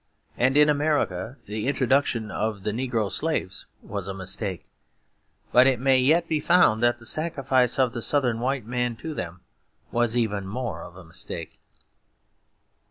And 0.35 0.57
in 0.57 0.67
America 0.67 1.37
the 1.45 1.67
introduction 1.67 2.31
of 2.31 2.63
the 2.63 2.73
negroes 2.73 3.21
was 3.83 4.07
a 4.07 4.15
mistake; 4.15 4.71
but 5.51 5.67
it 5.67 5.79
may 5.79 5.99
yet 5.99 6.27
be 6.27 6.39
found 6.39 6.81
that 6.81 6.97
the 6.97 7.05
sacrifice 7.05 7.77
of 7.77 7.93
the 7.93 8.01
Southern 8.01 8.39
white 8.39 8.65
man 8.65 8.95
to 8.95 9.13
them 9.13 9.41
was 9.91 10.17
even 10.17 10.47
more 10.47 10.81
of 10.81 10.95
a 10.95 11.03
mistake. 11.05 11.53